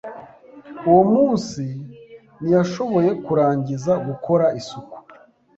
Uwo 0.89 1.03
munsi 1.13 1.63
ntiyashoboye 2.41 3.09
kurangiza 3.25 3.91
gukora 4.07 4.45
isuku 4.59 4.95